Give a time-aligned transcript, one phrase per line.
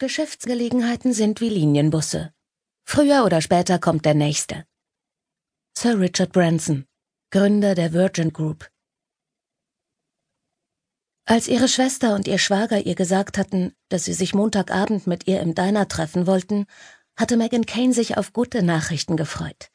[0.00, 2.32] Geschäftsgelegenheiten sind wie Linienbusse.
[2.84, 4.64] Früher oder später kommt der nächste.
[5.76, 6.86] Sir Richard Branson,
[7.32, 8.70] Gründer der Virgin Group.
[11.24, 15.40] Als ihre Schwester und ihr Schwager ihr gesagt hatten, dass sie sich Montagabend mit ihr
[15.40, 16.66] im Diner treffen wollten,
[17.16, 19.68] hatte Megan Kane sich auf gute Nachrichten gefreut.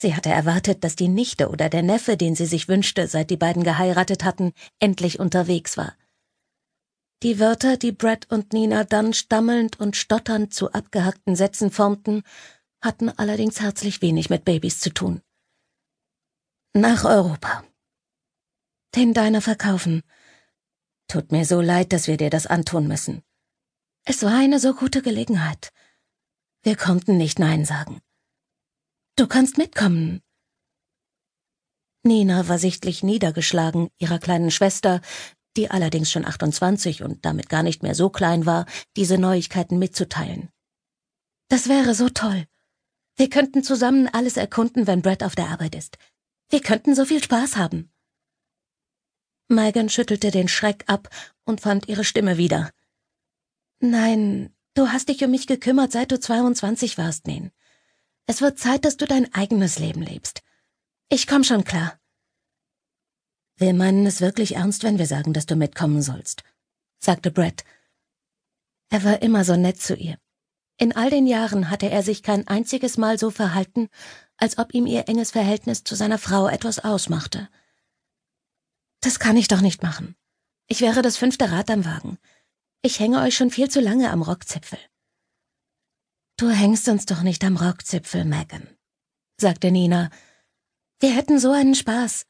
[0.00, 3.36] Sie hatte erwartet, dass die Nichte oder der Neffe, den sie sich wünschte, seit die
[3.36, 5.96] beiden geheiratet hatten, endlich unterwegs war.
[7.22, 12.22] Die Wörter, die Brett und Nina dann stammelnd und stotternd zu abgehackten Sätzen formten,
[12.80, 15.20] hatten allerdings herzlich wenig mit Babys zu tun.
[16.74, 17.64] Nach Europa.
[18.94, 20.02] Den Deiner verkaufen.
[21.08, 23.22] Tut mir so leid, dass wir dir das antun müssen.
[24.04, 25.70] Es war eine so gute Gelegenheit.
[26.62, 28.00] Wir konnten nicht Nein sagen.
[29.16, 30.22] Du kannst mitkommen.
[32.04, 35.00] Nina war sichtlich niedergeschlagen, ihrer kleinen Schwester,
[35.58, 38.64] die allerdings schon 28 und damit gar nicht mehr so klein war,
[38.96, 40.48] diese Neuigkeiten mitzuteilen.
[41.48, 42.46] Das wäre so toll.
[43.16, 45.98] Wir könnten zusammen alles erkunden, wenn Brett auf der Arbeit ist.
[46.48, 47.90] Wir könnten so viel Spaß haben.
[49.48, 51.08] Megan schüttelte den Schreck ab
[51.44, 52.70] und fand ihre Stimme wieder.
[53.80, 57.50] Nein, du hast dich um mich gekümmert, seit du 22 warst, Nen.
[58.26, 60.42] Es wird Zeit, dass du dein eigenes Leben lebst.
[61.08, 61.98] Ich komm schon klar.
[63.58, 66.44] Wir meinen es wirklich ernst, wenn wir sagen, dass du mitkommen sollst,
[67.00, 67.64] sagte Brett.
[68.88, 70.16] Er war immer so nett zu ihr.
[70.76, 73.88] In all den Jahren hatte er sich kein einziges Mal so verhalten,
[74.36, 77.48] als ob ihm ihr enges Verhältnis zu seiner Frau etwas ausmachte.
[79.00, 80.14] Das kann ich doch nicht machen.
[80.68, 82.16] Ich wäre das fünfte Rad am Wagen.
[82.82, 84.78] Ich hänge euch schon viel zu lange am Rockzipfel.
[86.36, 88.68] Du hängst uns doch nicht am Rockzipfel, Megan,
[89.36, 90.10] sagte Nina.
[91.00, 92.24] Wir hätten so einen Spaß.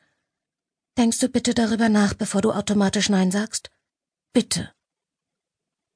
[0.99, 3.71] Denkst du bitte darüber nach, bevor du automatisch Nein sagst?
[4.33, 4.75] Bitte.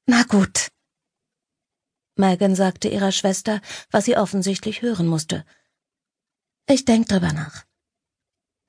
[0.07, 0.69] Na gut.
[2.15, 5.45] Megan sagte ihrer Schwester, was sie offensichtlich hören musste.
[6.69, 7.65] Ich denk drüber nach.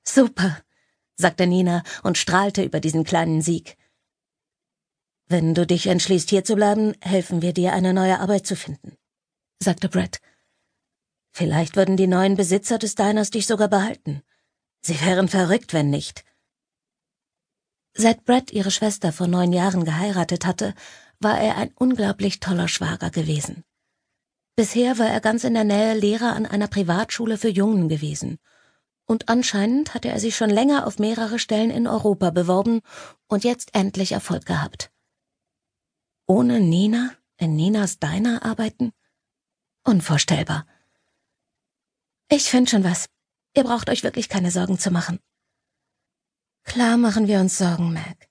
[0.02, 0.60] Super,
[1.14, 3.76] sagte Nina und strahlte über diesen kleinen Sieg.
[5.26, 8.96] Wenn du dich entschließt, hier zu bleiben, helfen wir dir, eine neue Arbeit zu finden,
[9.62, 10.20] sagte Brett.
[11.30, 14.24] Vielleicht würden die neuen Besitzer des Diners dich sogar behalten.
[14.86, 16.24] Sie wären verrückt, wenn nicht.
[17.94, 20.74] Seit Brett ihre Schwester vor neun Jahren geheiratet hatte,
[21.20, 23.64] war er ein unglaublich toller Schwager gewesen.
[24.56, 28.38] Bisher war er ganz in der Nähe Lehrer an einer Privatschule für Jungen gewesen.
[29.06, 32.82] Und anscheinend hatte er sich schon länger auf mehrere Stellen in Europa beworben
[33.26, 34.92] und jetzt endlich Erfolg gehabt.
[36.26, 38.92] Ohne Nina in Ninas Diner arbeiten?
[39.82, 40.66] Unvorstellbar.
[42.28, 43.08] Ich find schon was.
[43.56, 45.20] Ihr braucht euch wirklich keine Sorgen zu machen.
[46.64, 48.28] Klar machen wir uns Sorgen, Mac.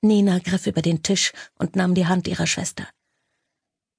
[0.00, 2.88] Nina griff über den Tisch und nahm die Hand ihrer Schwester.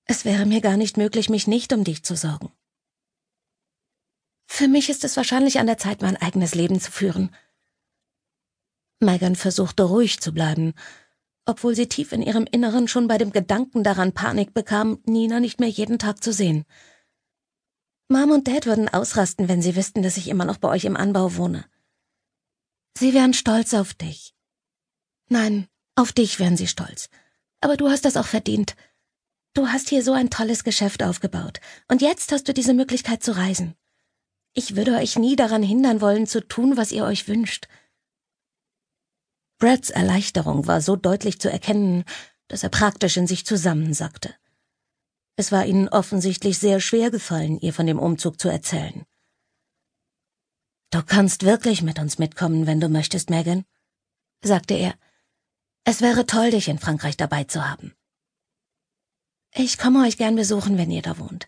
[0.05, 2.51] Es wäre mir gar nicht möglich, mich nicht um dich zu sorgen.
[4.45, 7.33] Für mich ist es wahrscheinlich an der Zeit, mein eigenes Leben zu führen.
[8.99, 10.73] Megan versuchte ruhig zu bleiben,
[11.45, 15.59] obwohl sie tief in ihrem Inneren schon bei dem Gedanken daran Panik bekam, Nina nicht
[15.59, 16.65] mehr jeden Tag zu sehen.
[18.13, 20.95] Mom und Dad würden ausrasten, wenn sie wüssten, dass ich immer noch bei euch im
[20.95, 21.65] Anbau wohne.
[22.95, 24.35] Sie wären stolz auf dich.
[25.29, 27.09] Nein, auf dich wären sie stolz.
[27.59, 28.75] Aber du hast das auch verdient.
[29.55, 31.59] Du hast hier so ein tolles Geschäft aufgebaut.
[31.87, 33.75] Und jetzt hast du diese Möglichkeit zu reisen.
[34.53, 37.67] Ich würde euch nie daran hindern wollen, zu tun, was ihr euch wünscht.
[39.57, 42.03] Brads Erleichterung war so deutlich zu erkennen,
[42.47, 44.35] dass er praktisch in sich zusammensackte.
[45.35, 49.05] Es war ihnen offensichtlich sehr schwer gefallen, ihr von dem Umzug zu erzählen.
[50.91, 53.65] Du kannst wirklich mit uns mitkommen, wenn du möchtest, Megan,
[54.43, 54.93] sagte er.
[55.85, 57.95] Es wäre toll, dich in Frankreich dabei zu haben.
[59.55, 61.47] Ich komme euch gern besuchen, wenn ihr da wohnt,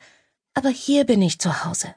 [0.53, 1.93] aber hier bin ich zu Hause.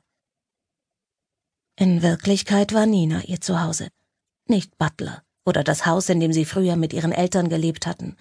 [1.77, 3.89] In Wirklichkeit war Nina ihr Zuhause,
[4.47, 8.17] nicht Butler oder das Haus, in dem sie früher mit ihren Eltern gelebt hatten.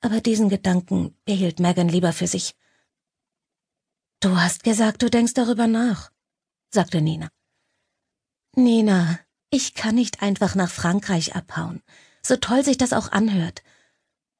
[0.00, 2.54] Aber diesen Gedanken behielt Megan lieber für sich.
[4.24, 6.10] Du hast gesagt, du denkst darüber nach,
[6.70, 7.28] sagte Nina.
[8.56, 11.82] Nina, ich kann nicht einfach nach Frankreich abhauen,
[12.22, 13.62] so toll sich das auch anhört.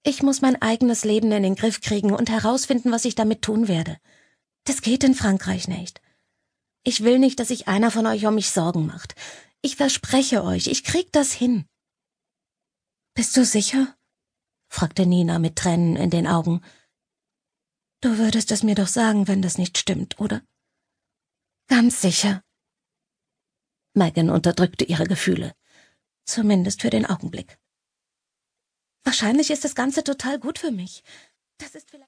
[0.02, 3.68] Ich muss mein eigenes Leben in den Griff kriegen und herausfinden, was ich damit tun
[3.68, 3.98] werde.
[4.64, 6.00] Das geht in Frankreich nicht.
[6.82, 9.14] Ich will nicht, dass sich einer von euch um mich Sorgen macht.
[9.60, 11.66] Ich verspreche euch, ich krieg das hin.
[13.12, 13.94] Bist du sicher?
[14.66, 16.62] fragte Nina mit Tränen in den Augen.
[18.04, 20.42] Du würdest es mir doch sagen, wenn das nicht stimmt, oder?
[21.68, 22.42] Ganz sicher,
[23.94, 25.54] Megan unterdrückte ihre Gefühle.
[26.26, 27.58] Zumindest für den Augenblick.
[29.04, 31.02] Wahrscheinlich ist das Ganze total gut für mich.
[31.56, 32.02] Das ist vielleicht